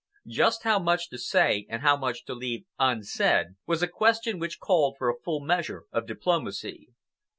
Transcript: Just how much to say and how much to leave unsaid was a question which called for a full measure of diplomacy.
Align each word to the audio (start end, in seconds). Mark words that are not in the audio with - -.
Just 0.25 0.63
how 0.63 0.79
much 0.79 1.09
to 1.11 1.19
say 1.19 1.67
and 1.69 1.83
how 1.83 1.95
much 1.95 2.25
to 2.25 2.33
leave 2.33 2.65
unsaid 2.79 3.49
was 3.67 3.83
a 3.83 3.87
question 3.87 4.39
which 4.39 4.57
called 4.59 4.95
for 4.97 5.09
a 5.11 5.19
full 5.19 5.41
measure 5.41 5.83
of 5.91 6.07
diplomacy. 6.07 6.89